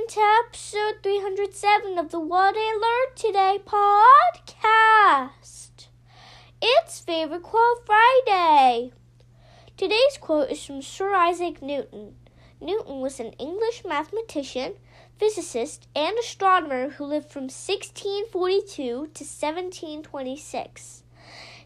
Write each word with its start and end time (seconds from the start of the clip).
in 0.00 0.06
to 0.06 0.20
episode 0.46 1.02
307 1.02 1.98
of 1.98 2.10
the 2.10 2.20
What 2.20 2.54
I 2.56 2.74
Learned 2.74 3.16
Today 3.16 3.58
podcast. 3.64 5.88
It's 6.62 7.00
Favorite 7.00 7.42
Quote 7.42 7.84
Friday. 7.84 8.92
Today's 9.76 10.16
quote 10.18 10.50
is 10.50 10.64
from 10.64 10.80
Sir 10.80 11.12
Isaac 11.12 11.60
Newton. 11.60 12.14
Newton 12.60 13.00
was 13.00 13.20
an 13.20 13.32
English 13.32 13.84
mathematician, 13.84 14.74
physicist, 15.18 15.88
and 15.94 16.16
astronomer 16.18 16.90
who 16.90 17.04
lived 17.04 17.30
from 17.30 17.44
1642 17.44 18.76
to 18.76 18.94
1726. 18.94 21.02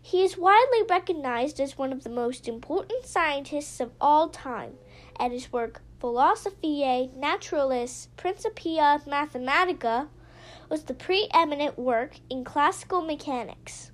He 0.00 0.24
is 0.24 0.36
widely 0.36 0.82
recognized 0.88 1.60
as 1.60 1.78
one 1.78 1.92
of 1.92 2.04
the 2.04 2.10
most 2.10 2.48
important 2.48 3.04
scientists 3.04 3.80
of 3.80 3.92
all 4.00 4.28
time, 4.28 4.74
and 5.20 5.32
his 5.32 5.52
work 5.52 5.82
Philosophiae 6.04 7.08
Naturalis 7.16 8.08
Principia 8.18 9.00
Mathematica 9.06 10.08
was 10.68 10.84
the 10.84 10.92
preeminent 10.92 11.78
work 11.78 12.16
in 12.28 12.44
classical 12.44 13.00
mechanics. 13.00 13.90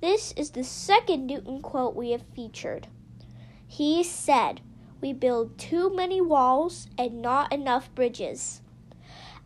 This 0.00 0.32
is 0.32 0.52
the 0.52 0.64
second 0.64 1.26
Newton 1.26 1.60
quote 1.60 1.94
we 1.94 2.12
have 2.12 2.24
featured. 2.34 2.86
He 3.66 4.02
said, 4.02 4.62
We 5.02 5.12
build 5.12 5.58
too 5.58 5.94
many 5.94 6.22
walls 6.22 6.88
and 6.96 7.20
not 7.20 7.52
enough 7.52 7.94
bridges. 7.94 8.62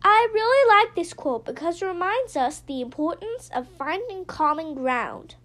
I 0.01 0.29
really 0.33 0.85
like 0.85 0.95
this 0.95 1.13
quote 1.13 1.43
because 1.43 1.81
it 1.81 1.87
reminds 1.87 2.37
us 2.37 2.61
the 2.61 2.79
importance 2.79 3.49
of 3.53 3.67
finding 3.67 4.23
common 4.23 4.75
ground. 4.75 5.35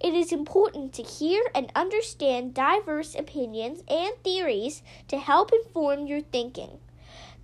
It 0.00 0.14
is 0.14 0.32
important 0.32 0.92
to 0.94 1.02
hear 1.02 1.42
and 1.54 1.72
understand 1.74 2.54
diverse 2.54 3.14
opinions 3.14 3.82
and 3.88 4.12
theories 4.22 4.82
to 5.08 5.18
help 5.18 5.52
inform 5.52 6.06
your 6.06 6.20
thinking. 6.20 6.78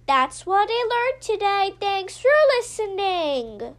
That's 0.06 0.44
what 0.44 0.68
I 0.70 0.88
learned 0.90 1.22
today. 1.22 1.74
Thanks 1.80 2.18
for 2.18 2.28
listening. 2.58 3.74